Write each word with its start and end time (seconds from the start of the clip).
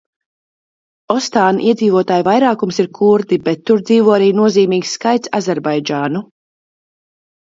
Ostāna 1.15 1.61
iedzīvotāju 1.65 2.23
vairākums 2.27 2.79
ir 2.83 2.87
kurdi, 2.99 3.37
bet 3.47 3.61
tur 3.71 3.83
dzīvo 3.89 4.15
arī 4.15 4.31
nozīmīgs 4.39 4.95
skaits 4.97 5.33
azerbaidžāņu. 5.41 6.23